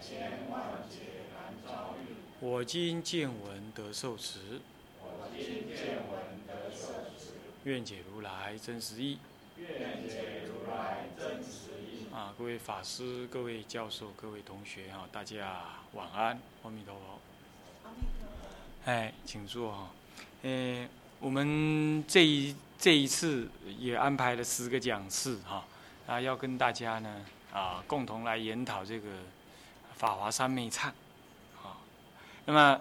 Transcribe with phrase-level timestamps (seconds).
[0.00, 0.62] 千万
[2.38, 4.60] 我今见闻得受持。
[5.00, 6.88] 我今见闻得受
[7.18, 7.32] 持
[7.64, 9.18] 愿解如来真实意，
[9.56, 12.14] 愿解如来真实意。
[12.14, 15.62] 啊，各位法师、各位教授、各位同学哈，大家
[15.94, 17.20] 晚安，阿弥陀佛。
[18.84, 19.90] 哎，请坐哈。
[20.42, 20.88] 嗯，
[21.18, 25.64] 我们这一这一次也安排了十个讲次哈。
[26.06, 29.08] 啊，要跟大家呢啊共同来研讨这个
[29.96, 30.88] 法华三昧忏，
[31.62, 31.76] 啊，
[32.44, 32.80] 那么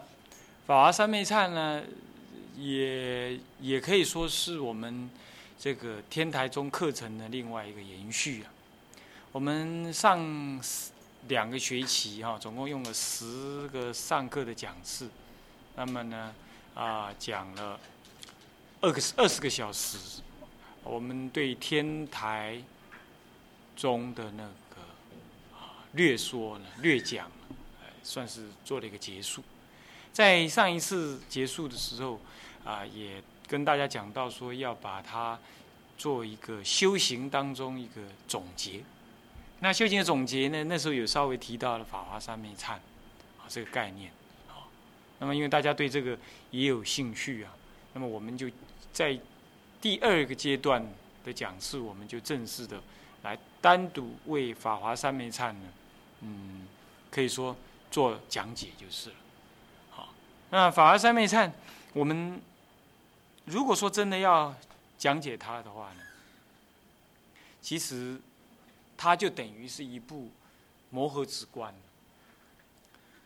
[0.67, 1.81] 法华三昧忏呢，
[2.57, 5.09] 也也可以说是我们
[5.57, 8.51] 这个天台宗课程的另外一个延续啊。
[9.31, 10.61] 我们上
[11.27, 15.09] 两个学期哈，总共用了十个上课的讲次，
[15.75, 16.33] 那么呢
[16.73, 17.79] 啊讲了
[18.81, 20.21] 二个二十个小时，
[20.83, 22.61] 我们对天台。
[23.75, 24.49] 中的那个
[25.95, 27.31] 略说呢，略讲，
[28.03, 29.43] 算是做了一个结束。
[30.11, 32.19] 在上一次结束的时候
[32.63, 35.39] 啊，也跟大家讲到说，要把它
[35.97, 38.81] 做一个修行当中一个总结。
[39.59, 44.11] 那修行的总结呢，那时候有稍微提到了法华三昧忏啊这个概念。
[45.19, 46.17] 那么因为大家对这个
[46.51, 47.53] 也有兴趣啊，
[47.93, 48.49] 那么我们就
[48.91, 49.17] 在
[49.81, 50.85] 第二个阶段
[51.23, 52.81] 的讲次，我们就正式的。
[53.23, 55.61] 来单独为法华三昧忏呢，
[56.25, 56.67] 嗯，
[57.11, 57.55] 可以说
[57.91, 59.15] 做讲解就是了。
[59.91, 60.09] 好，
[60.49, 61.51] 那法华三昧忏，
[61.93, 62.41] 我们
[63.45, 64.55] 如果说真的要
[64.97, 66.01] 讲解它的话呢，
[67.61, 68.19] 其实
[68.97, 70.31] 它就等于是一部
[70.89, 71.73] 摩诃止观。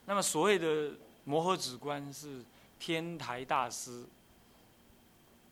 [0.05, 0.91] 那么所谓的
[1.23, 2.43] 摩诃止观是
[2.79, 4.03] 天台大师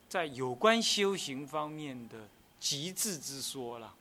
[0.10, 2.28] 在有关修行方面的
[2.60, 3.94] 极致之说了。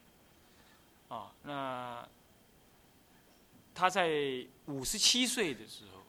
[1.09, 2.09] 啊，那
[3.77, 4.09] 他在
[4.65, 6.03] 五十七岁的时候，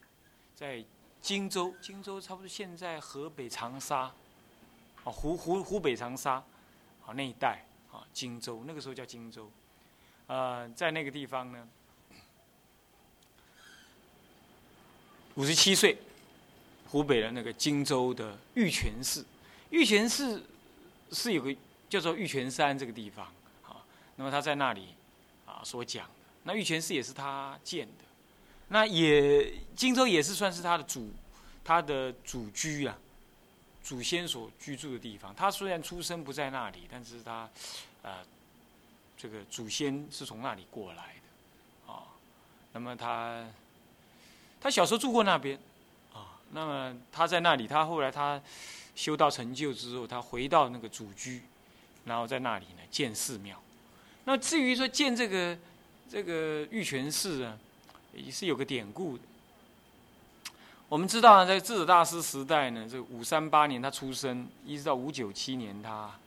[0.55, 0.81] 在
[1.21, 4.03] 荆州，荆州差不多现在河北长沙，
[5.03, 6.35] 啊湖湖湖北长沙，
[7.05, 9.51] 啊那一带啊荆州，那个时候叫荆州，
[10.27, 11.67] 呃，在那个地方呢，
[15.35, 15.97] 五十七岁，
[16.87, 19.25] 湖北的那个荆州的玉泉寺，
[19.71, 20.41] 玉泉寺
[21.11, 21.53] 是有个
[21.89, 23.25] 叫做玉泉山这个地方。
[23.65, 23.83] 啊
[24.15, 24.95] 那么他在那里
[25.45, 26.09] 啊所讲，
[26.47, 28.05] 那玉泉寺也是他建的，
[28.69, 31.11] 那也荆州也是算是他的祖
[31.61, 32.97] 他的祖居啊，
[33.83, 35.35] 祖先所居住的地方。
[35.35, 37.49] 他虽然出生不在那里，但是他
[38.01, 38.23] 呃
[39.17, 42.07] 这个祖先是从那里过来的啊。
[42.71, 43.45] 那么他
[44.61, 45.59] 他小时候住过那边
[46.13, 48.41] 啊，那么他在那里，他后来他
[48.95, 51.41] 修道成就之后，他回到那个祖居，
[52.05, 53.61] 然后在那里呢建寺庙。
[54.23, 55.57] 那至于说建这个
[56.09, 57.57] 这个玉泉寺啊，
[58.13, 59.23] 也是有个典故的。
[60.87, 66.19] 我们知道，在智者大师时代呢，这五三八年他出生，一直到五九七年他啊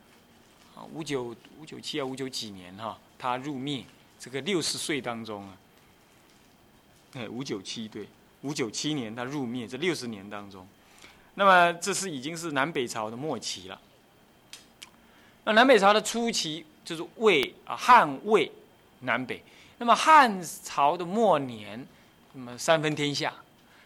[0.92, 3.84] 五九五九七啊五九几年哈，他入灭。
[4.18, 5.56] 这个六十岁当中啊，
[7.14, 8.06] 哎五九七对
[8.42, 10.68] 五九七年他入灭，这六十年当中，
[11.34, 13.80] 那么这是已经是南北朝的末期了。
[15.44, 16.66] 那南北朝的初期。
[16.82, 18.50] 就是魏啊，汉魏
[19.00, 19.40] 南北。
[19.80, 21.88] 那么汉朝的末年，
[22.34, 23.32] 那么三分天下，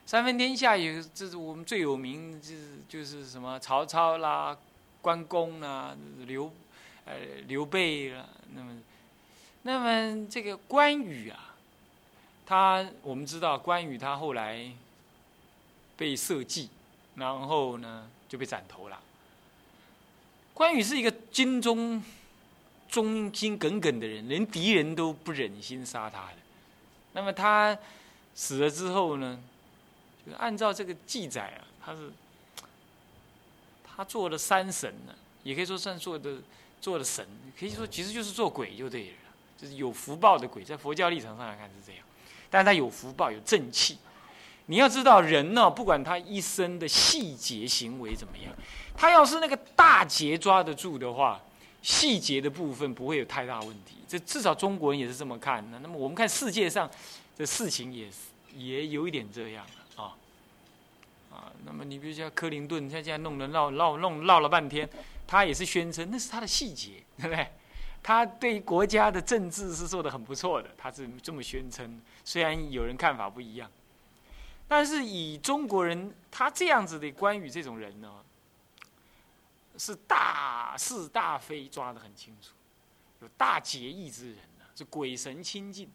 [0.05, 4.59] 三分天下有，这是我们最有名，就是就是什么曹操啦、
[5.01, 5.97] 关公啦、
[6.27, 6.53] 刘
[7.05, 7.15] 呃
[7.47, 8.27] 刘备啦。
[8.55, 8.83] 那么，
[9.63, 11.55] 那么这个关羽啊，
[12.45, 14.69] 他我们知道关羽他后来
[15.97, 16.71] 被设计，
[17.15, 18.99] 然后呢就被斩头了。
[20.53, 22.03] 关羽是一个军中。
[22.95, 26.37] 忠心耿耿的人，连敌人都不忍心杀他的。
[27.13, 27.77] 那么他
[28.37, 29.41] 死了之后呢？
[30.25, 32.13] 就按照这个记载啊，他是
[33.85, 35.13] 他做了三神呢，
[35.43, 36.37] 也可以说算做的
[36.81, 37.27] 做了神，
[37.59, 39.17] 可以说其实就是做鬼就对了，
[39.59, 40.63] 就是有福报的鬼。
[40.63, 42.07] 在佛教立场上来看是这样，
[42.49, 43.99] 但是他有福报，有正气。
[44.67, 48.55] 你要知道，人呢，不管他一生的细节行为怎么样，
[48.97, 51.41] 他要是那个大节抓得住的话。
[51.85, 55.79] 细节的部分不会有太大问题，这至少中国人也是这么看的。
[55.81, 56.91] 那么我们看世界上
[57.37, 58.17] 这事情也是
[58.57, 59.67] 也有一点这样
[59.97, 60.17] 啊
[61.31, 61.53] 啊。
[61.67, 64.89] 那么你比如像克林顿，他现在弄了闹闹弄闹了半天，
[65.27, 67.47] 他也是宣称那是他的细节， 对不对？
[68.03, 72.01] 他对国家的政治是做的很不错的，他是这么宣称。
[72.25, 73.71] 虽然有人看法不一样，
[74.67, 78.11] 但是以中国人他这样子的关羽这种人呢，
[79.85, 82.55] 是大是大非抓得很清楚，
[83.21, 85.89] 有大节义之人呢，是鬼神亲近，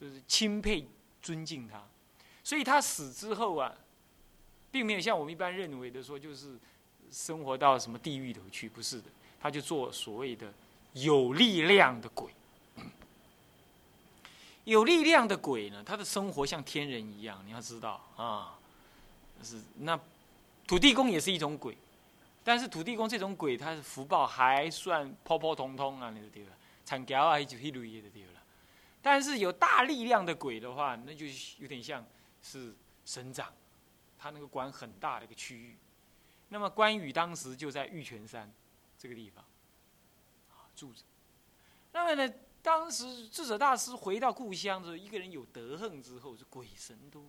[0.00, 0.86] 就是钦佩
[1.20, 1.84] 尊敬他，
[2.42, 3.74] 所以他死之后啊，
[4.70, 6.58] 并没有像我们一般认为的说，就是
[7.10, 10.50] 生活到什么地狱头去，不是的，他就做所谓的。
[10.94, 12.30] 有力量的鬼，
[14.64, 15.82] 有力量的鬼呢？
[15.82, 18.58] 他的生活像天人一样，你要知道啊。
[19.42, 19.98] 是那
[20.66, 21.76] 土地公也是一种鬼，
[22.44, 26.52] 但是土地公这种鬼，他的福报还算普普通通啊，那个地方，
[26.84, 28.32] 产条啊，就一路一的地方。
[29.00, 31.26] 但是有大力量的鬼的话，那就
[31.58, 32.04] 有点像
[32.42, 32.74] 是
[33.04, 33.52] 省长，
[34.18, 35.76] 他那个管很大的一个区域。
[36.48, 38.52] 那么关羽当时就在玉泉山
[38.98, 39.44] 这个地方。
[40.74, 41.02] 住着，
[41.92, 42.34] 那么呢？
[42.62, 47.28] 当时智者大师回到故乡的时候，一个人有德行之后，是鬼神都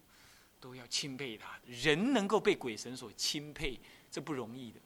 [0.62, 1.60] 都要钦佩他。
[1.66, 3.78] 人能够被鬼神所钦佩，
[4.10, 4.80] 这不容易的。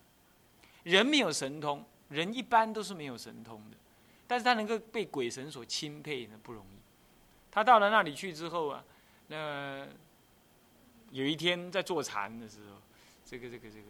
[0.88, 3.76] 人没有神通，人一般都是没有神通的，
[4.26, 6.80] 但是他能够被鬼神所钦佩，那不容易。
[7.52, 8.82] 他到了那里去之后啊，
[9.28, 9.86] 那
[11.12, 12.78] 有一天在坐禅的时候，
[13.26, 13.86] 这个这个这个，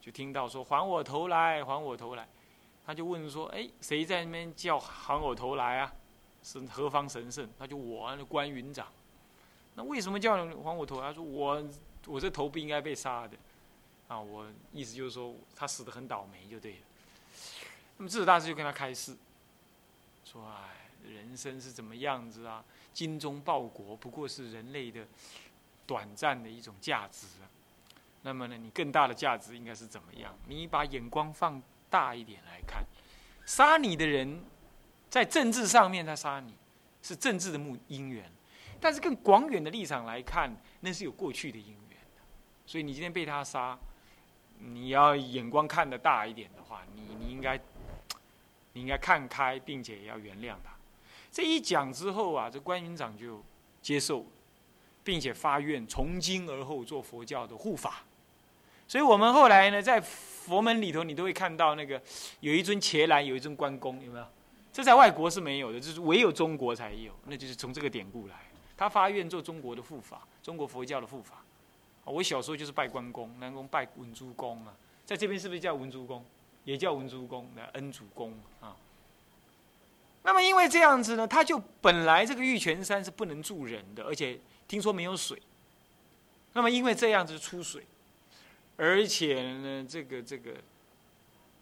[0.00, 2.26] 就听到说：“还我头来，还我头来。”
[2.86, 5.92] 他就问说：“哎，谁在那边叫还我头来啊？
[6.42, 8.86] 是何方神圣？”他就我那关云长。
[9.74, 11.02] 那为什么叫还我头？
[11.02, 11.62] 他说：“我
[12.06, 13.36] 我这头不应该被杀的。”
[14.10, 16.78] 啊，我意思就是说他死的很倒霉就对了。
[17.96, 19.16] 那么智者大师就跟他开示
[20.24, 22.64] 说：“哎，人生是怎么样子啊？
[22.92, 25.06] 精忠报国不过是人类的
[25.86, 27.48] 短暂的一种价值啊。
[28.22, 30.36] 那么呢，你更大的价值应该是怎么样？
[30.46, 32.86] 你把眼光放。”大一点来看，
[33.44, 34.44] 杀你的人，
[35.08, 36.54] 在政治上面他杀你，
[37.02, 38.24] 是政治的目因缘；
[38.80, 41.98] 但是更广远的立场来看，那是有过去的因缘。
[42.64, 43.76] 所以你今天被他杀，
[44.62, 47.58] 你要眼光看得大一点的话，你你应该，
[48.74, 50.70] 你应该看开，并且也要原谅他。
[51.32, 53.42] 这一讲之后啊，这关云长就
[53.80, 54.26] 接受，
[55.02, 58.02] 并且发愿从今而后做佛教的护法。
[58.86, 62.00] 所以我们后来呢，在佛门里头，你都会看到那个
[62.40, 64.26] 有一尊伽蓝，有一尊关公，有没有？
[64.72, 67.12] 这在外国是没有的，就是唯有中国才有。
[67.26, 68.34] 那就是从这个典故来，
[68.76, 71.42] 他发愿做中国的护法，中国佛教的护法。
[72.10, 74.74] 我小时候就是拜关公，南宫拜文殊公啊，
[75.04, 76.24] 在这边是不是叫文殊公？
[76.64, 78.76] 也叫文殊公的恩主公啊。
[80.22, 85.40] 那么因为这样子呢，他就本来这个玉泉山是不能住人的，而且听说没有水。
[86.52, 87.86] 那么因为这样子出水。
[88.76, 90.54] 而且呢，这个这个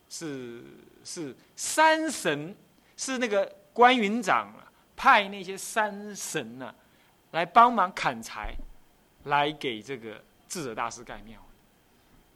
[0.09, 0.63] 是
[1.05, 2.55] 是山神，
[2.97, 6.73] 是那个关云长啊派那些山神呢，
[7.33, 8.55] 来帮忙砍柴，
[9.25, 11.45] 来给这个智者大师盖庙。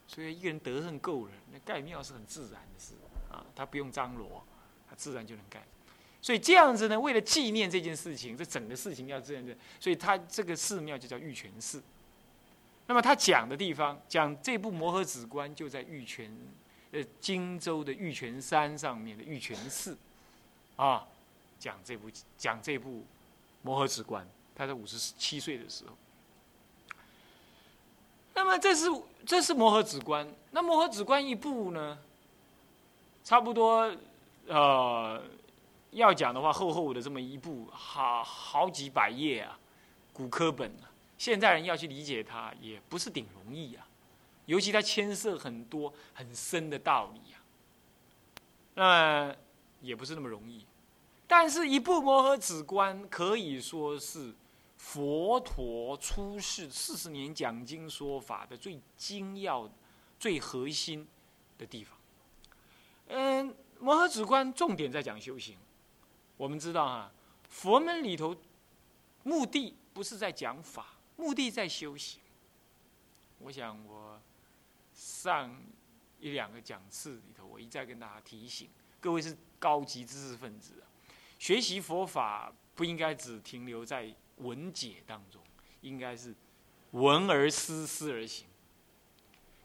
[0.07, 2.93] 所以一个人德行够了，那盖庙是很自然的事
[3.31, 4.45] 啊，他不用张罗，
[4.91, 5.63] 他自然就能盖。
[6.21, 11.83] 所以这样子呢，为了纪念这件事情，这整个事情要这样子，所以他这个寺庙就叫玉泉寺。
[12.87, 16.31] 那么他讲的地方，讲这部《摩诃止观》就在玉泉，
[16.91, 19.97] 呃，荆州的玉泉山上面的玉泉寺，
[20.77, 21.07] 啊，
[21.59, 22.99] 讲这部讲这部
[23.63, 25.97] 《摩诃止观》，他在五十七岁的时候。
[28.35, 28.87] 那么这是
[29.27, 31.99] 这是《摩诃止观》，那《摩诃止观》一部呢，
[33.23, 33.95] 差不多
[34.47, 35.23] 呃，
[35.91, 39.59] 要讲的话，厚厚的这么一部，好好几百页啊，
[40.13, 40.91] 古科本啊。
[41.19, 43.87] 现在人要去理解它，也不是顶容易啊，
[44.47, 47.39] 尤其它牵涉很多很深的道理啊，
[48.75, 49.37] 那
[49.81, 50.67] 也不是那么容易。
[51.29, 54.35] 但是，一部《摩诃止观》可以说是
[54.83, 59.71] 佛陀出世四十年讲经说法的最精要、
[60.19, 61.07] 最核心
[61.57, 61.97] 的地方。
[63.07, 63.49] 嗯，
[63.79, 65.57] 《摩诃止观》重点在讲修行。
[66.37, 67.13] 我们知道啊，
[67.49, 68.37] 佛门里头
[69.23, 70.97] 目的不是在讲法。
[71.17, 72.21] 目的在修行。
[73.39, 74.21] 我想我
[74.93, 75.63] 上
[76.19, 78.69] 一两个讲次里头，我一再跟大家提醒，
[79.01, 80.83] 各位是高级知识分子，
[81.39, 85.41] 学习佛法不应该只停留在文解当中，
[85.81, 86.35] 应该是
[86.93, 88.47] 闻而思，思而行。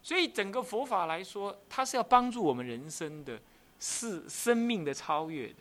[0.01, 3.39] 所以整个佛法来说，它是要帮助我们人生的，
[3.79, 5.55] 是生命的超越的。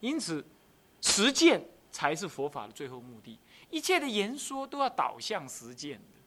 [0.00, 0.44] 因此，
[1.00, 3.38] 实践才是佛法的最后目的。
[3.70, 6.20] 一切的言说都要导向实践的，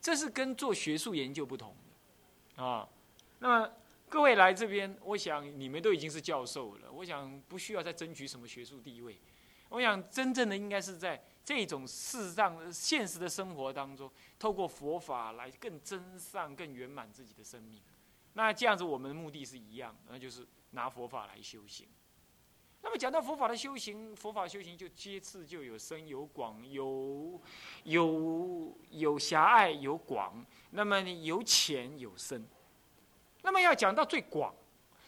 [0.00, 1.74] 这是跟做学术研究不同
[2.56, 2.88] 的啊。
[3.38, 3.72] 那么
[4.08, 9.16] 各位来这边，我想你们都已经是教授了，我想不需要再争取什么学术地位。
[9.68, 17.80] 我想真正的应该是在这种事实上现实的生活当中，透过佛法来更真善、更圆满自己的生命。
[18.34, 21.86] 那这样子，我们的目的是一样，那就是拿佛法来修行。
[22.82, 27.40] 那么讲到佛法的修行，佛法修行就皆次就有深有广，有
[27.82, 32.46] 有有狭隘有广，那么有浅有深。
[33.42, 34.54] 那么要讲到最广、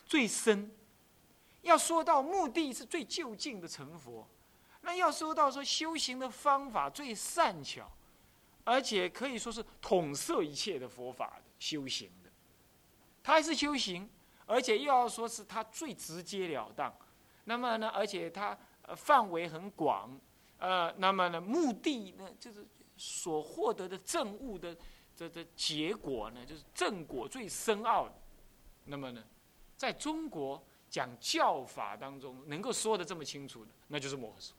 [0.07, 0.73] 最深，
[1.63, 4.27] 要说到目的是最就近的成佛，
[4.89, 7.87] 那要说到说修行的方法最善巧，
[8.65, 12.31] 而且可以说是统摄一切的佛法的修行的，
[13.23, 14.09] 它还是修行，
[14.47, 16.91] 而且又要说是它最直截了当。
[17.45, 18.59] 那么呢，而且它
[18.97, 20.19] 范围很广，
[20.57, 22.67] 呃，那么呢，目的呢，就是
[22.97, 24.75] 所获得的正悟的
[25.15, 28.15] 这这结果呢，就是正果最深奥的。
[28.87, 29.23] 那么呢，
[29.77, 34.53] 在中国讲教法当中，能够说的这么清楚的，那就是摩诃。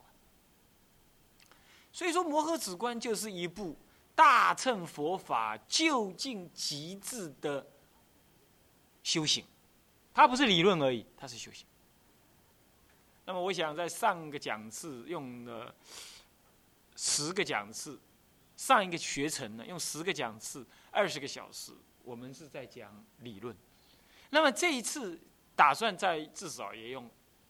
[1.92, 3.76] 所以说，摩诃止观就是一部
[4.16, 7.66] 大乘佛法究竟极致的
[9.04, 9.44] 修行，
[10.14, 11.66] 它不是理论而已，它是修行。
[13.26, 15.74] 那么我想在上个讲次用了
[16.96, 18.00] 十个讲次，
[18.56, 23.56] 上一个学程呢用十个讲次，二十个小时，我们是在讲理论。
[24.30, 25.20] 那么这一次
[25.56, 27.10] 打算在至少也用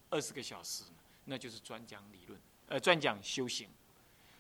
[0.10, 0.84] 二十个小时，
[1.26, 3.70] 那就是专讲理论，呃，专讲修行。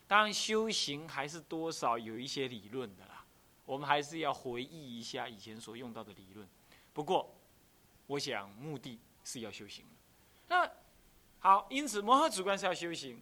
[0.09, 3.23] 当然修行还是多少有一些理论的啦，
[3.63, 6.49] 我们还是要回忆一下以前所用到的理论。
[6.93, 7.31] 不过，
[8.07, 9.85] 我想目的是要修行
[10.47, 10.67] 那。
[11.41, 13.21] 好，因此摩诃止观是要修行，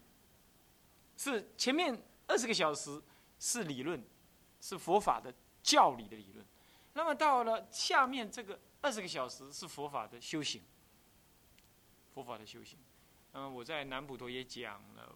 [1.17, 2.99] 是前面二十个小时
[3.37, 4.01] 是理论，
[4.61, 6.43] 是佛法的教理的理论。
[6.93, 10.63] 那么到了下面这个二十个小时是佛法的修行，
[12.15, 12.79] 佛法的修行。
[13.33, 15.13] 嗯，我在南普陀也讲了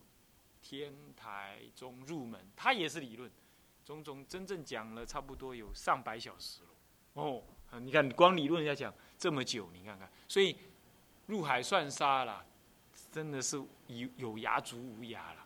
[0.62, 3.30] 天台中入门，它也是理论，
[3.84, 6.70] 种种真正讲了差不多有上百小时了。
[7.14, 7.44] 哦，
[7.80, 10.56] 你看光理论要讲这么久，你看看，所以
[11.26, 12.46] 入海算沙了。
[13.12, 15.46] 真的是有有牙足无牙了，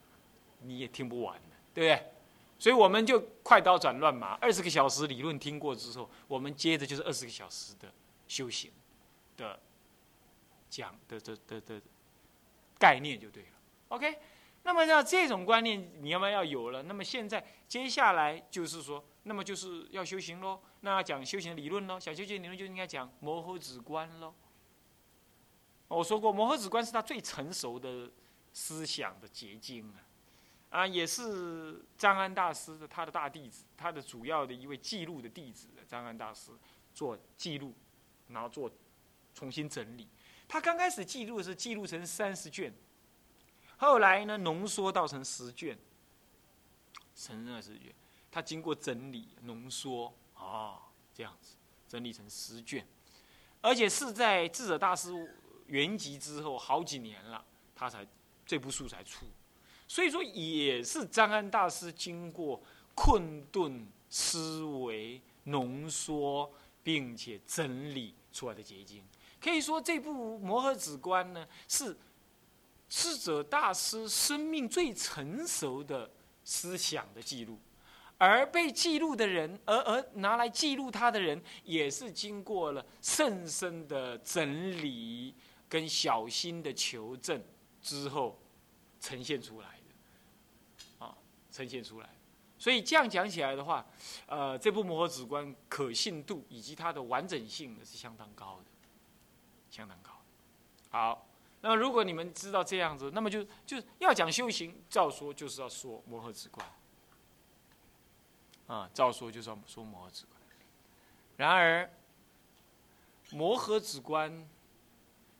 [0.59, 2.11] 你也听不完的，对不对？
[2.59, 7.91] 所以我们就快刀斩乱麻，二十个小时理论听过之后，我们接着就是二十个小时的
[8.27, 8.71] 修行
[9.35, 9.59] 的
[10.69, 11.81] 讲的的的的
[12.77, 13.49] 概念就对了。
[13.87, 14.19] OK，
[14.65, 16.81] 那么要这种观念你要不要有了？
[16.81, 24.33] 那么现在接下来就是说，那么就是要修行喽，那要讲修行理论喽，想修行理论就应该讲摩诃止观喽。
[25.87, 28.09] 我说过，摩诃止观是他最成熟的
[28.53, 36.49] 思想的结晶啊，啊，也是张安大师的他的大弟子，他的主要的一位记录的弟子张安大师
[36.91, 37.71] 做记录，
[38.29, 38.71] 然后做
[39.35, 40.07] 重新整理。
[40.47, 42.73] 他刚开始记录是记录成三十卷，
[43.77, 45.77] 后来呢浓缩到成十卷，
[47.15, 47.93] 成二十卷。
[48.31, 50.81] 他经过整理浓缩啊，
[51.13, 51.55] 这样子
[51.87, 52.85] 整理成十卷，
[53.61, 55.11] 而且是在智者大师。
[55.67, 58.05] 原籍之后好几年了，他才
[58.45, 59.25] 这部书才出，
[59.87, 62.61] 所以说也是张安大师经过
[62.93, 66.53] 困顿思维浓缩，
[66.83, 69.03] 并且整理出来的结晶。
[69.41, 71.97] 可以说这部《摩诃止观》呢，是
[72.95, 76.09] 智者大师生命最成熟的
[76.45, 77.59] 思想的记录，
[78.17, 85.35] 而被记录的人，而而拿来记录他的人，也是经过了甚深的整理。
[85.67, 87.43] 跟小心的求证
[87.81, 88.39] 之后
[89.01, 91.17] 呈现出来的，啊，
[91.51, 92.09] 呈现出来。
[92.57, 93.85] 所以这样讲起来的话，
[94.27, 98.65] 呃，这部《摩诃止观》可信度以及它的完整性是相当高的，
[99.71, 100.11] 相当高。
[100.91, 101.27] 好，
[101.67, 106.67] 那如果你们知道这样子，那么就就要讲修行，照说就是要说《摩诃止观》，
[108.73, 110.39] 啊，照说就是要说《摩诃止观》。
[111.37, 111.83] 然而，
[113.35, 114.31] 《摩诃止观》。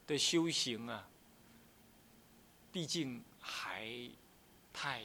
[0.07, 1.03] 的修行啊，
[2.71, 3.89] 毕竟还
[4.71, 5.01] 太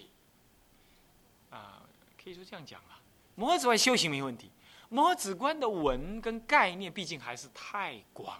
[1.49, 1.89] 啊，
[2.23, 3.00] 可以说这样讲啊。
[3.35, 4.50] 摩诃止观修行没问题，
[4.91, 8.39] 摩诃止观的文跟概念毕竟还是太广。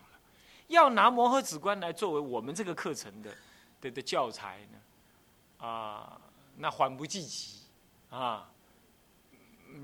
[0.71, 3.35] 要拿摩诃止观来作为我们这个课程的
[3.81, 6.21] 的的教材呢，啊，
[6.57, 7.62] 那缓不济急
[8.09, 8.49] 啊，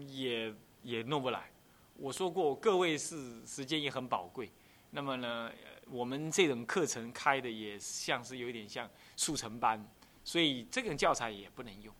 [0.06, 1.50] 也也弄不来。
[1.96, 4.50] 我说过，各位是时间也很宝贵，
[4.90, 5.50] 那么呢？
[5.88, 9.84] 我们这种课程开的也像是有点像速成班，
[10.24, 11.92] 所以这种教材也不能用。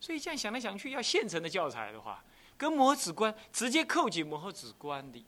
[0.00, 2.24] 所以这样想来想去，要现成的教材的话，
[2.56, 5.24] 跟摩诃止观直接扣紧摩诃止观的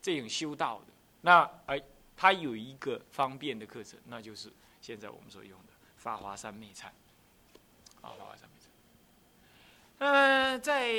[0.00, 0.86] 这种修道的，
[1.20, 1.82] 那哎，
[2.16, 6.92] 它有一个方便的课程，那就是现在我们所用的《法华三昧禅》
[8.06, 8.68] 啊，《法华三昧禅》。
[9.98, 10.92] 呃，在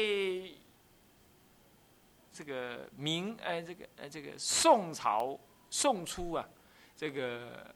[2.32, 5.40] 这个明哎，这个呃，这个宋朝
[5.70, 6.48] 宋初啊，
[6.96, 7.74] 这个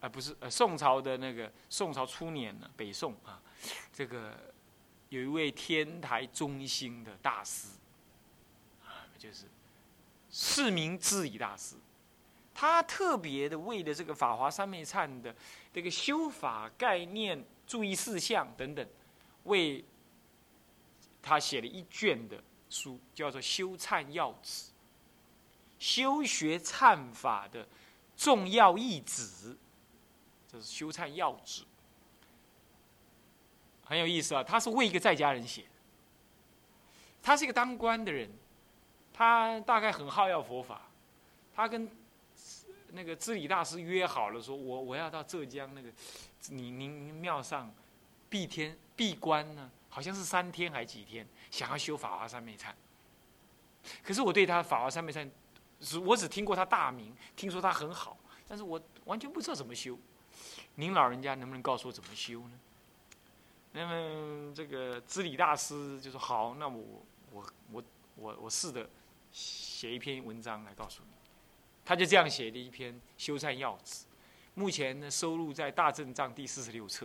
[0.00, 3.40] 啊不是呃宋朝的那个宋朝初年呢，北宋啊，
[3.92, 4.52] 这个
[5.10, 7.68] 有一位天台中兴的大师
[8.84, 9.44] 啊，就是
[10.30, 11.76] 释明知礼大师，
[12.60, 15.34] 他特别的为了这个法华三昧忏的
[15.72, 18.86] 这个修法概念、注意事项等等，
[19.44, 19.82] 为
[21.22, 22.38] 他写了一卷的
[22.68, 24.64] 书，叫做《修忏要旨》，
[25.78, 27.66] 修学忏法的
[28.14, 29.56] 重要义旨，
[30.46, 31.62] 这是《修忏要旨》，
[33.82, 34.44] 很有意思啊。
[34.44, 35.64] 他是为一个在家人写，
[37.22, 38.28] 他是一个当官的人，
[39.14, 40.82] 他大概很好要佛法，
[41.54, 41.90] 他跟
[42.92, 45.90] 那个知礼大师约好了，说我我要到浙江那个
[46.48, 47.72] 你您庙上
[48.28, 49.70] 闭天闭关呢。
[49.92, 52.72] 好像是三天还几天，想要修法华三昧忏。
[54.04, 55.28] 可是我对他法华三昧忏，
[55.80, 58.16] 只我只听过他大名，听说他很好，
[58.46, 59.98] 但是我完全不知道怎么修。
[60.76, 62.60] 您老人家能不能告诉我怎么修呢？
[63.72, 66.84] 那么这个知礼大师就说好，那我
[67.32, 67.82] 我我
[68.14, 68.88] 我我试着
[69.32, 71.19] 写一篇文章来告诉你。
[71.90, 74.06] 他就这样写的一篇修忏要旨，
[74.54, 77.04] 目前呢收录在大正藏第四十六册。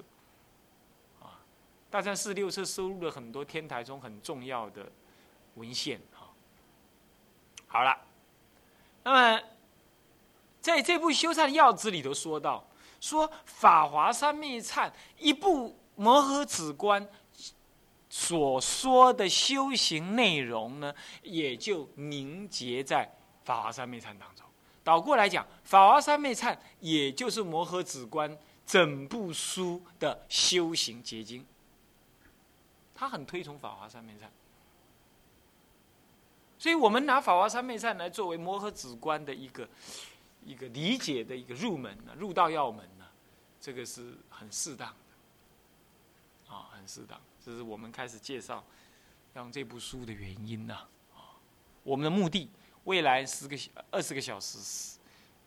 [1.90, 4.92] 大战四十六册收录了很多天台中很重要的
[5.56, 6.32] 文献，哈。
[7.66, 8.00] 好了，
[9.02, 9.44] 那么
[10.62, 12.64] 在这部修忏要旨里头说到，
[13.02, 17.10] 说法华三昧忏一部摩诃止观
[18.08, 23.12] 所说的修行内容呢，也就凝结在
[23.44, 24.46] 法华三昧忏当中。
[24.86, 31.44] 倒过来讲，法华三昧忏也就是摩诃止观整部书的修行结晶。
[32.94, 34.28] 他很推崇法华三昧忏，
[36.60, 39.68] 所以我们拿法华三昧忏来作为摩诃止观的一个
[40.46, 43.06] 一个理解的一个入门呢，入道要门呢，
[43.60, 44.88] 这个是很适当
[46.48, 47.20] 的，啊，很适当。
[47.44, 48.64] 这是我们开始介绍
[49.34, 50.76] 让这部书的原因呢，
[51.16, 51.36] 啊，
[51.84, 52.50] 我们的目的，
[52.86, 53.58] 未来十个
[53.92, 54.98] 二十个小时，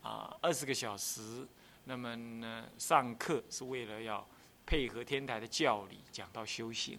[0.03, 1.47] 啊，二十个小时，
[1.85, 4.27] 那么呢，上课是为了要
[4.67, 6.99] 配合天台的教理，讲到修行。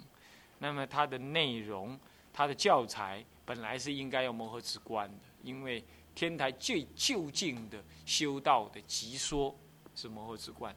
[0.60, 1.98] 那么它的内容，
[2.34, 5.84] 它的教材本来是应该要磨合直观的，因为
[6.16, 9.54] 天台最就近的修道的极说
[9.96, 10.76] 是磨合直观，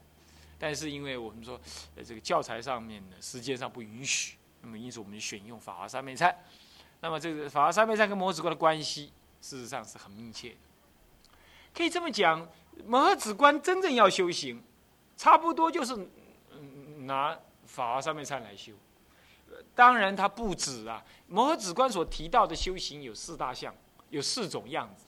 [0.59, 1.59] 但是因为我们说，
[1.95, 6.33] 呃，这个教材上面呢，时间上不允许，那么因此我们选用法华三昧忏。
[6.99, 9.11] 那么这个法华三昧忏跟摩诃止观的关系，
[9.43, 10.55] 事实上是很密切的。
[11.75, 12.47] 可以这么讲，
[12.85, 14.63] 摩诃止观真正要修行，
[15.17, 16.07] 差不多就是
[16.99, 18.71] 拿法华三昧忏来修。
[19.75, 21.03] 当然，它不止啊。
[21.27, 23.75] 摩诃止观所提到的修行有四大项，
[24.11, 25.05] 有四种样子，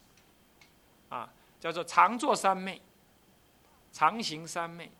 [1.08, 2.82] 啊，叫做常坐三昧、
[3.94, 4.92] 常行三昧、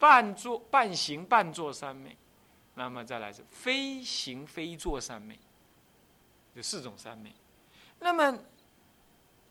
[0.00, 2.16] 半坐半行半坐三昧，
[2.74, 5.38] 那么再来是非行非坐三昧，
[6.54, 7.32] 有四种三昧。
[8.00, 8.38] 那么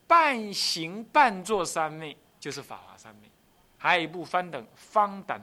[0.05, 3.29] 半行半坐三昧就是法华三昧，
[3.77, 5.41] 还有一部方等方等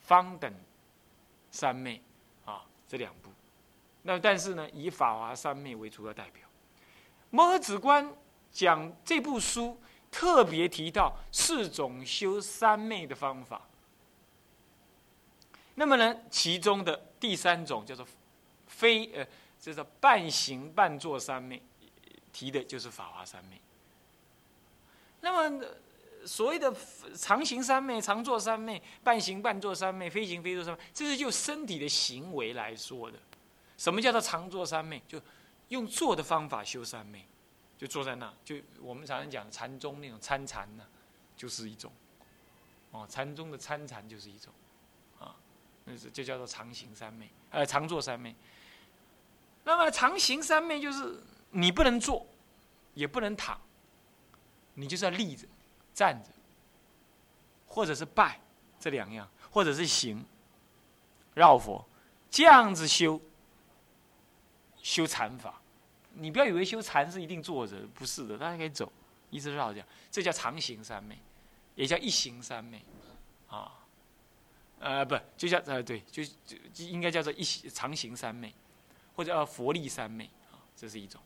[0.00, 0.52] 方等
[1.50, 2.02] 三昧
[2.44, 2.64] 啊。
[2.88, 3.30] 这两部，
[4.02, 6.42] 那但是呢，以法华三昧为主要代表。
[7.30, 8.12] 摩诃止观
[8.50, 13.62] 讲这部书，特别提到四种修三昧的方法。
[15.76, 18.04] 那么呢，其中的第三种叫做
[18.66, 19.24] 非呃，
[19.60, 21.62] 叫做半行半坐三昧，
[22.32, 23.60] 提的就是法华三昧。
[25.20, 25.64] 那么。
[26.26, 26.70] 所谓的
[27.16, 33.18] 常行三昧、常坐三昧、半行半坐三昧、非行非坐三昧，这是就身体的行为来说的。
[33.78, 35.02] 什么叫做常坐三昧？
[35.08, 35.18] 就
[35.68, 37.24] 用坐的方法修三昧，
[37.78, 40.84] 就坐在那，就我们常常讲禅宗那种参禅呢，
[41.38, 41.90] 就是一种。
[42.90, 44.52] 哦，禅宗的参禅就是一种，
[45.18, 45.34] 啊，
[45.86, 48.36] 那是就叫做常行三昧，呃，常坐三昧。
[49.64, 51.18] 那么常行三昧就是
[51.50, 52.26] 你不能坐，
[52.94, 53.60] 也不能躺，
[54.74, 55.46] 你就是要立着。
[55.92, 56.30] 站着，
[57.66, 58.40] 或者是拜，
[58.78, 60.24] 这两样，或者是行，
[61.34, 61.84] 绕佛，
[62.30, 63.20] 这样子修，
[64.80, 65.60] 修禅法。
[66.14, 68.90] 你不要以为修禅是一定坐着，不是的，大家可以走，
[69.28, 71.18] 一直绕这样，这叫常行三昧，
[71.74, 72.82] 也叫一行三昧，
[73.48, 73.76] 啊。
[74.78, 78.54] 呃，不，就叫呃，对，就就应该叫做一行常行三昧，
[79.14, 81.20] 或者叫佛力三昧啊，这是一种。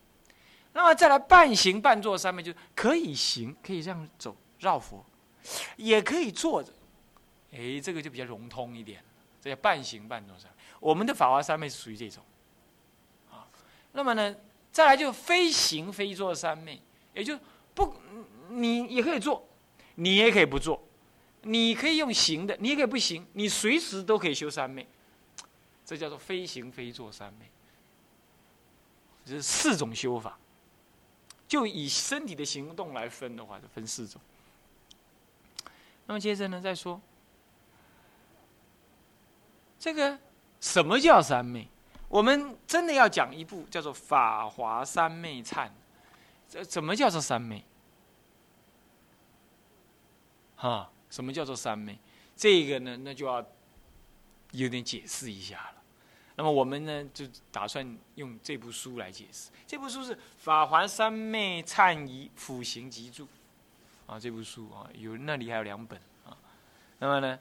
[0.74, 5.02] 那么再来半行半坐三昧，就是可以行，可以这样走绕佛，
[5.76, 6.72] 也可以坐着，
[7.52, 9.02] 哎，这个就比较融通一点，
[9.40, 10.50] 这叫半行半坐三。
[10.80, 12.22] 我们的法华三昧是属于这种，
[13.30, 13.46] 啊，
[13.92, 14.36] 那么呢，
[14.72, 16.82] 再来就非行非坐三昧，
[17.14, 17.38] 也就
[17.74, 17.94] 不，
[18.48, 19.48] 你也可以做，
[19.94, 20.82] 你也可以不做。
[21.46, 24.88] 你可以用行的，你也可以不行，你随时都可以修三昧，
[25.84, 27.50] 这叫做非行非坐三昧，
[29.26, 30.38] 这是四种修法。
[31.46, 34.20] 就以身体的行动来分的话，就分四种。
[36.06, 37.00] 那么接着呢，再说
[39.78, 40.18] 这个
[40.60, 41.68] 什么叫三昧？
[42.08, 45.66] 我们真的要讲一部叫做《法华三昧忏》，
[46.48, 47.64] 这怎么叫做三昧？
[50.56, 50.90] 哈？
[51.10, 51.98] 什么叫做三昧？
[52.34, 53.44] 这个呢，那就要
[54.52, 55.83] 有点解释一下了。
[56.36, 59.50] 那么我们呢，就打算用这部书来解释。
[59.66, 63.24] 这部书是《法华三昧忏仪辅行集注》
[64.06, 66.36] 啊，这部书啊，有那里还有两本啊。
[66.98, 67.38] 那么呢，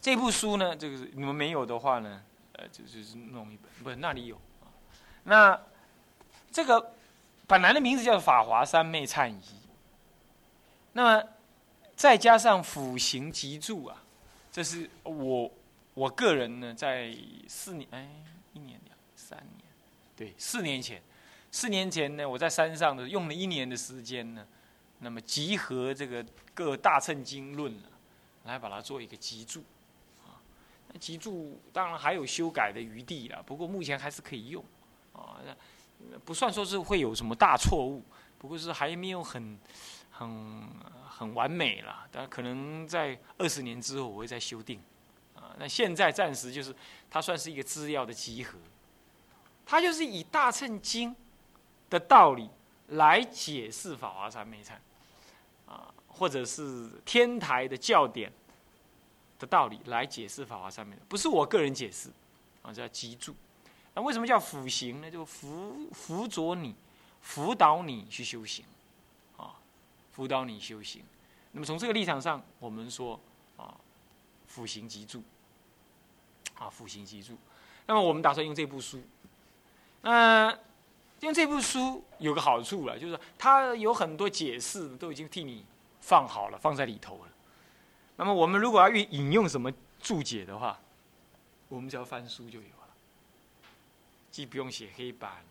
[0.00, 4.70] 这部书呢，这个你们没有的话呢，呃，就就是弄一本，不是那里有啊。
[5.24, 5.60] 那
[6.50, 6.94] 这个
[7.46, 9.32] 本来的名字叫《法华三昧忏仪》，
[10.92, 11.28] 那么。
[11.98, 14.04] 再加上辅行集注啊，
[14.52, 15.50] 这是我
[15.98, 17.12] 我个人呢，在
[17.48, 18.08] 四年哎
[18.52, 19.68] 一年两三年，
[20.14, 21.02] 对四年前，
[21.50, 24.46] 四年前呢，我在山上的用了一年的时间呢，
[25.00, 27.88] 那么集合这个各大乘经论了，
[28.44, 29.64] 来把它做一个集注
[30.24, 30.38] 啊。
[30.86, 34.64] 那集注当然还有修改的余地了，不过目前还是可以用
[35.12, 35.42] 啊，
[36.24, 38.04] 不算说是会有什么大错误，
[38.38, 39.58] 不过是还没有很
[40.12, 40.68] 很。
[41.18, 44.80] 很完美了，但可能在二十年之后我会再修订，
[45.38, 46.74] 啊，那现在暂时就是
[47.08, 48.58] 它算是一个资料的集合，
[49.64, 51.14] 它就是以大乘经
[51.88, 52.50] 的道理
[52.88, 54.80] 来解释法华三昧禅，
[55.66, 58.32] 啊，或者是天台的教典
[59.38, 62.10] 的道理来解释法华三昧不是我个人解释，
[62.62, 63.34] 啊，叫集注。
[63.94, 65.10] 那为什么叫辅行呢？
[65.10, 66.74] 就辅辅佐你，
[67.20, 68.64] 辅导你去修行。
[69.36, 69.54] 啊
[70.12, 71.04] 辅导你修行，
[71.52, 73.20] 那么从这个立场上，我们说
[73.56, 73.72] 啊，
[74.48, 75.22] 辅行集注，
[76.58, 77.36] 啊，辅行集注。
[77.86, 79.00] 那么我们打算用这部书，
[80.02, 80.58] 那
[81.20, 85.64] 用这部书有个好处了，就是它有很多解释都已经替你
[86.00, 87.28] 放好了，放在里头了。
[88.16, 90.78] 那么我们如果要引引用什么注解的话，
[91.68, 92.88] 我们只要翻书就有了，
[94.30, 95.44] 既不用写黑板，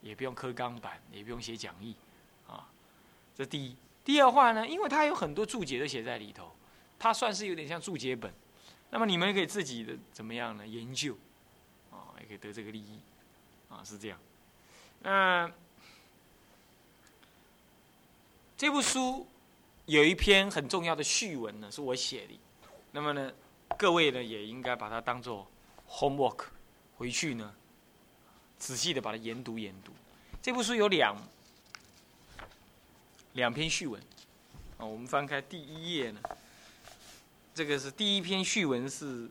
[0.00, 1.94] 也不用刻钢板，也不用写讲义
[2.48, 2.68] 啊。
[3.36, 6.54] 这第一，第二话呢，因为它有很多注解都写在里头，
[6.98, 8.32] 它算是有点像注解本。
[8.90, 10.66] 那么你们可以自己的怎么样呢？
[10.66, 11.16] 研究，
[11.90, 13.00] 啊，也可以得这个利益，
[13.68, 14.18] 啊，是这样。
[15.00, 15.50] 那
[18.56, 19.26] 这部书
[19.86, 22.38] 有一篇很重要的序文呢，是我写的。
[22.92, 23.32] 那么呢，
[23.76, 25.46] 各位呢也应该把它当做
[25.88, 26.44] homework，
[26.96, 27.54] 回去呢
[28.58, 29.92] 仔细的把它研读研读。
[30.40, 31.16] 这部书有两。
[33.34, 34.00] 两篇序文，
[34.78, 36.20] 啊，我们翻开第一页呢，
[37.56, 39.30] 这个是第一篇序文是，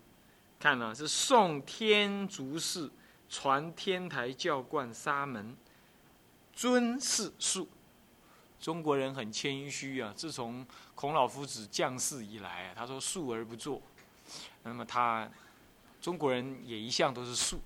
[0.59, 2.91] 看了是宋天竺寺
[3.29, 5.55] 传天台教观沙门
[6.51, 7.69] 尊释述，
[8.59, 13.79] 中国人很谦虚啊，自从孔老夫子降世以来啊，他说述而不作，
[14.63, 15.29] 那么他
[16.01, 17.61] 中国人也一向都是述，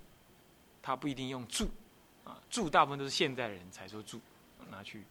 [0.82, 1.70] 他不一定用注，
[2.22, 4.20] 啊，注大部分都是现代人才说注，
[4.70, 5.06] 拿去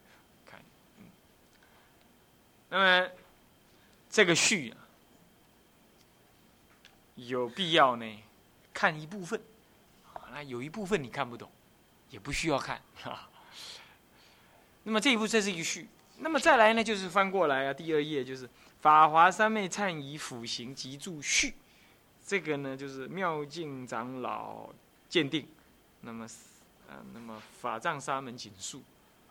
[0.45, 0.61] 看。
[2.69, 3.11] 那么，
[4.11, 4.77] 这个序啊，
[7.27, 8.05] 有必要呢，
[8.73, 9.41] 看一部分，
[10.31, 11.51] 那有一部分你看不懂，
[12.09, 12.81] 也不需要看。
[13.03, 13.29] 啊。
[14.83, 18.47] 那么这一步这是一个序，那么再来呢，就是翻过来啊，第二页就是
[18.79, 21.49] 《法华三昧忏仪辅行集注序》，
[22.25, 24.69] 这个呢就是妙净长老
[25.09, 25.47] 鉴定，
[26.01, 26.27] 那么，
[26.87, 28.81] 呃，那么法藏沙门紧述，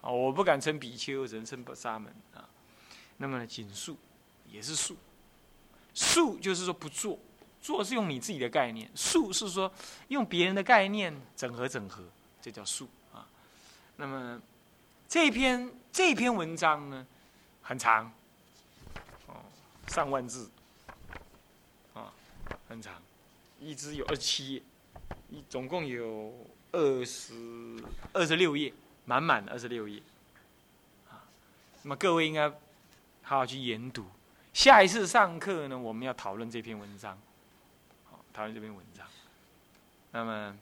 [0.03, 2.15] 啊，我不敢称比丘，只能称沙门。
[2.35, 2.49] 啊。
[3.17, 3.97] 那么呢，紧数
[4.49, 4.97] 也是数，
[5.95, 7.19] 数就是说不做，
[7.69, 9.71] 做是用你自己的概念，数是说
[10.09, 12.03] 用别人的概念整合整合，
[12.41, 13.29] 这叫数啊。
[13.97, 14.41] 那么
[15.07, 17.07] 这篇这篇文章呢，
[17.61, 18.11] 很长，
[19.27, 19.37] 哦，
[19.89, 20.51] 上万字，
[21.93, 22.11] 啊，
[22.71, 22.95] 很长，
[23.61, 24.63] 一支有二十七页，
[25.29, 26.33] 一总共有
[26.73, 28.73] 二十二十六页，
[29.05, 30.01] 满满的二十六页，
[31.11, 31.21] 啊，
[31.83, 32.51] 那么各位应该。
[33.21, 34.07] 好好去研读，
[34.55, 37.19] 下一次上课呢，我们要讨论这篇文章，
[38.39, 39.05] 讨论这篇文章。
[40.13, 40.57] 那么，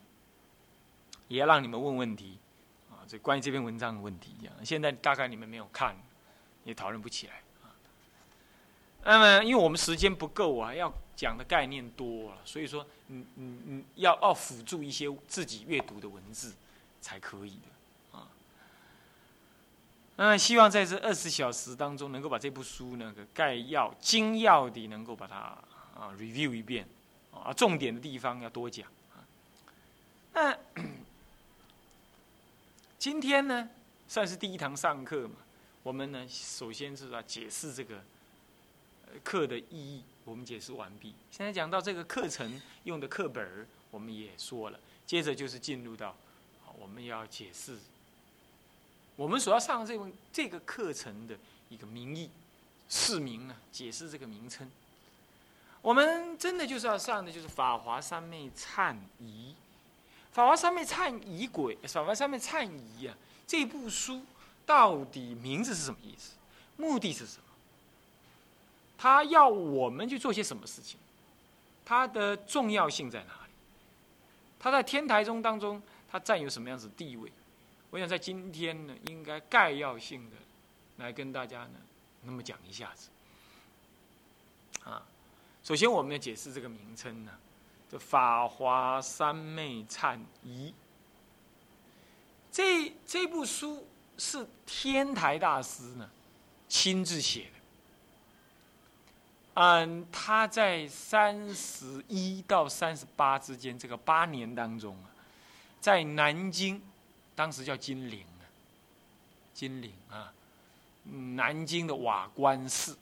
[1.28, 2.38] 也要让你们问问题，
[2.90, 4.54] 啊，这关于这篇文章的问题，这样。
[4.64, 5.94] 现在大概你们没有看，
[6.64, 7.68] 也讨论不起来啊。
[9.04, 16.54] 那么，因为我们时间不够啊，要讲的概念多了，所以说，你你你，要要辅助一些自己阅读的文字
[17.02, 18.22] 才可以的。
[20.16, 25.36] 那，希望在这二十小时当中，能够把这部书那个概要、精要的，能够把它
[25.94, 26.88] 啊 review 一遍，
[27.46, 29.22] 啊，重点的地方要多讲啊。
[30.32, 30.58] 那
[32.98, 33.70] 今天呢，
[34.08, 35.36] 算是第一堂上课嘛，
[35.84, 38.02] 我们呢，首先是要解释这个
[39.22, 41.14] 课的意义，我们解释完毕。
[41.30, 46.16] 现在讲到这个课程用的课本儿，我们也说了，接着就是进入到，
[46.76, 47.78] 我们要解释。
[49.14, 52.28] 我们所要上这门这个课程的一个名义，
[52.88, 54.68] 释名呢，解释这个名称。
[55.86, 59.50] 我们真的就是要上的就是《法华三昧忏仪》，
[60.34, 64.20] 《法华三昧忏仪轨》，《法华三昧忏仪》啊，这部书
[64.66, 66.32] 到底名字是什么意思？
[66.76, 67.44] 目的是什么？
[68.98, 70.98] 他要我们去做些什么事情？
[71.84, 73.52] 它的重要性在哪里？
[74.58, 77.30] 它在天台宗当中，它占有什么样子地位？
[77.90, 80.36] 我想在今天呢，应该概要性的
[80.96, 81.74] 来跟大家呢，
[82.22, 83.08] 那么讲一下子。
[84.82, 85.06] 啊，
[85.66, 87.32] 首先我们要解释这个名称呢，
[87.90, 90.68] 这《法华三昧忏仪》
[92.52, 93.84] 这这部书
[94.16, 96.08] 是天台大师呢
[96.68, 97.50] 亲自写的。
[99.54, 105.10] 嗯，他在三十一到三十八之间这个八年当中啊，
[105.80, 106.80] 在南京。
[107.34, 108.46] 当时叫金陵啊，
[109.52, 110.32] 金陵啊，
[111.02, 112.96] 南京的瓦官寺。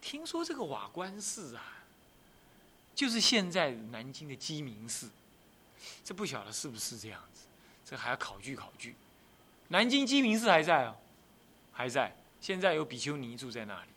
[0.00, 1.62] 听说这个瓦官寺啊，
[2.94, 5.10] 就是现在南京的鸡鸣寺。
[6.04, 7.46] 这不晓得是不是这样子，
[7.84, 8.94] 这还要考据考据。
[9.68, 10.96] 南京鸡鸣寺还在哦，
[11.72, 12.14] 还在。
[12.40, 13.90] 现在有比丘尼住在那里，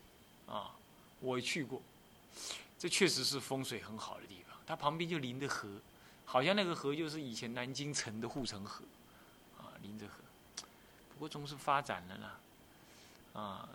[0.48, 0.76] 啊，
[1.20, 1.82] 我去过，
[2.78, 4.58] 这确实是风水很好的地方。
[4.68, 5.70] 它旁边就临着河，
[6.26, 8.84] 好像那个河就是以前南京城的护城河。
[9.58, 10.14] 啊临着河，
[11.14, 13.70] 不过总是发展了啦，啊，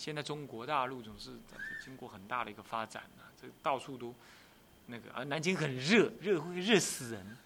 [0.00, 1.38] 现在中国大陆总是
[1.84, 4.14] 经过很大的一个发展啊，这到处都
[4.86, 7.36] 那个啊，南京很热，热会热死人，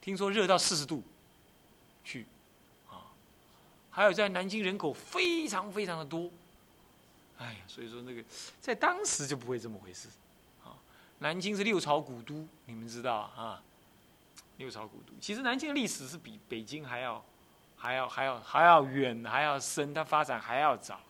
[0.00, 1.02] 听说热到四十度
[2.04, 2.24] 去，
[2.88, 3.10] 啊，
[3.90, 6.30] 还有在南京人口非常非常的多，
[7.38, 8.22] 哎呀，所以说那个
[8.60, 10.06] 在当时就不会这么回事，
[10.62, 10.70] 啊，
[11.18, 13.60] 南京是六朝古都，你们知道啊。
[14.58, 17.22] 六朝古都，其实南京的历史是比北京还要、
[17.76, 21.00] 还要、还要、还要远、还要深，它发展还要早。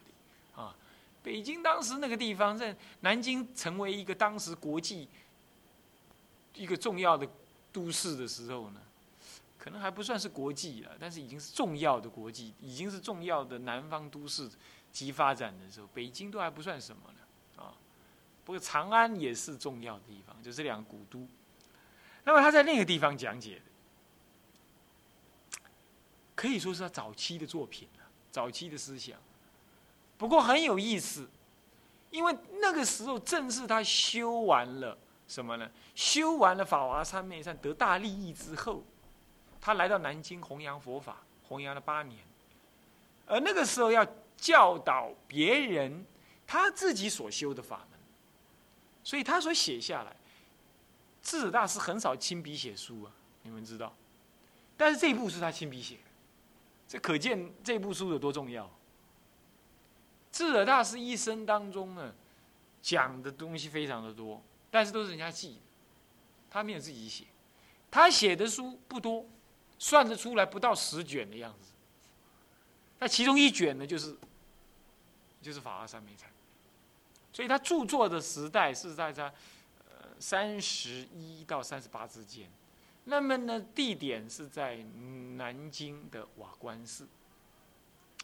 [1.27, 5.09] 北京当时那个地方，在南京成为一个当时国际
[6.55, 7.29] 一个重要的
[7.73, 8.81] 都市的时候呢，
[9.59, 14.49] 可能还不算是国际了，但是已经是重要的国际，已经是重要的南方都市
[14.93, 17.75] 及发展的时候，北京都还不算什么呢啊。
[18.45, 21.27] 不过长安也是重要的地方，就这两个古都。
[22.23, 23.63] 那么他在那个地方讲解的，
[26.37, 29.19] 可以说是他早期的作品了，早期的思想。
[30.19, 31.29] 不过很有意思，
[32.11, 34.97] 因为那个时候正是他修完了
[35.29, 35.71] 什么呢？
[35.95, 38.83] 修完了法华三昧善得大利益之后，
[39.61, 42.19] 他来到南京弘扬佛法，弘扬了八年。
[43.27, 46.07] 而那个时候要教导别人
[46.47, 47.99] 他自己所修的法门，
[49.03, 50.17] 所以他所写下来。
[51.23, 53.11] 智者大师很少亲笔写书啊，
[53.43, 53.93] 你们知道，
[54.77, 56.03] 但是这一部是他亲笔写的，
[56.87, 58.71] 这可见这部书有多重要。
[60.37, 62.13] 智者大师一生当中呢，
[62.83, 65.61] 讲的东西非常的多，但是都是人家记的，
[66.51, 67.25] 他没有自己写。
[67.91, 69.25] 他写的书不多，
[69.79, 71.71] 算得出来不到十卷的样子。
[72.99, 74.15] 那其中一卷呢，就是
[75.41, 76.29] 就是《法华三昧禅》，
[77.33, 79.33] 所以他著作的时代是在他。
[80.19, 82.51] 三十一到三十八之间，
[83.05, 84.77] 那么呢，地点是在
[85.37, 87.07] 南京的瓦官寺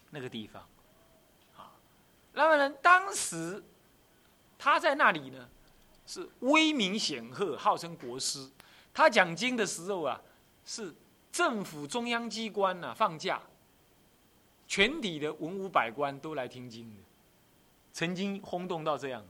[0.09, 0.67] 那个地方，
[2.33, 3.63] 那么呢，当时
[4.57, 5.49] 他在那里呢，
[6.05, 8.49] 是威名显赫，号称国师。
[8.93, 10.21] 他讲经的时候啊，
[10.65, 10.93] 是
[11.31, 13.41] 政府中央机关呢放假，
[14.67, 17.01] 全体的文武百官都来听经的，
[17.91, 19.29] 曾经轰动到这样子。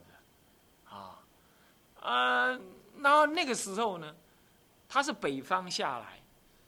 [2.00, 2.60] 呃，
[2.98, 4.14] 然后那个时候呢，
[4.86, 6.20] 他是北方下来，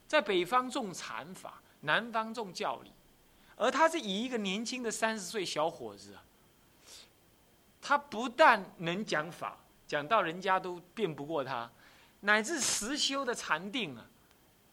[0.08, 2.90] 在北方重禅法，南方重教理，
[3.54, 6.24] 而他是以一个年轻的三十岁小伙子啊，
[7.80, 11.70] 他不但能讲法，讲到人家都辩不过他，
[12.20, 14.04] 乃至实修的禅定啊，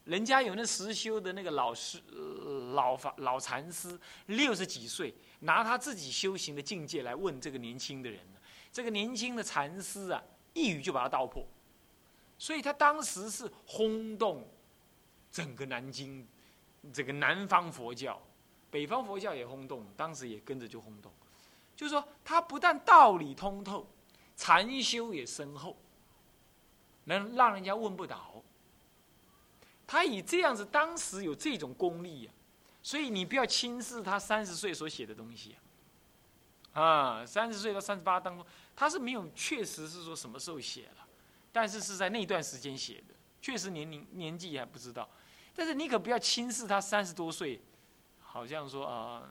[0.05, 2.01] 人家有那实修的那个老师、
[2.73, 8.19] 老法、老禅师，六十几岁，拿他自己修行的境界来问这个年轻的人
[8.71, 11.45] 这个年轻的禅师啊，一语就把他道破，
[12.39, 14.47] 所以他当时是轰动
[15.31, 16.27] 整个南京，
[16.91, 18.19] 这个南方佛教，
[18.71, 21.11] 北方佛教也轰动，当时也跟着就轰动。
[21.75, 23.88] 就是说，他不但道理通透，
[24.36, 25.75] 禅修也深厚，
[27.05, 28.43] 能让人家问不倒。
[29.86, 32.31] 他以这样子，当时有这种功力呀，
[32.81, 35.55] 所以你不要轻视他三十岁所写的东西
[36.73, 36.81] 啊。
[36.81, 38.45] 啊，三十岁到三十八当中。
[38.75, 41.07] 他是没有确实是说什么时候写了，
[41.51, 45.07] 但是是在那段时间写的，确实年龄年纪还不知道，
[45.53, 47.62] 但是你可不要轻视他三十多岁，
[48.19, 49.29] 好像说啊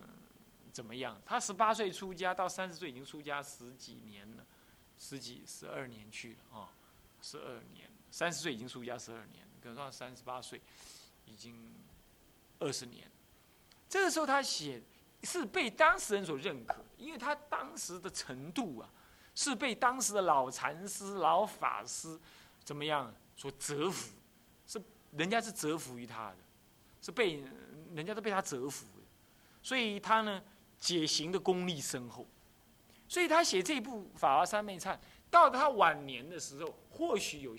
[0.72, 1.20] 怎么样？
[1.24, 4.44] 他十八岁出家到三十岁已经出家十几年了，
[4.98, 6.72] 十几十二年去了啊，
[7.20, 10.60] 十二年，三十岁已经出家十二年，等到三十八岁
[11.26, 11.74] 已经
[12.58, 13.10] 二十年，
[13.88, 14.82] 这个时候他写
[15.22, 18.90] 是被当事人所认可，因为他当时的程度啊。
[19.34, 22.20] 是被当时的老禅师、老法师
[22.62, 24.14] 怎么样所折服？
[24.66, 24.78] 是
[25.12, 26.36] 人家是折服于他的，
[27.00, 27.42] 是被
[27.94, 28.86] 人家都被他折服，
[29.62, 30.44] 所以他呢
[30.82, 32.26] 解行的功力深厚，
[33.06, 34.94] 所以他写这部《法华三昧忏》，
[35.30, 37.56] 到他晚年的时候，或许有。